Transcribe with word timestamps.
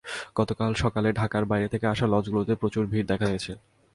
গতকাল 0.35 0.71
সকালে 0.73 1.09
ঢাকার 1.13 1.43
বাইরে 1.45 1.67
থেকে 1.67 1.85
আসা 1.87 2.05
লঞ্চগুলোতে 2.07 2.53
প্রচুর 2.55 2.83
ভিড় 2.85 3.07
দেখা 3.07 3.27
গেছে। 3.33 3.51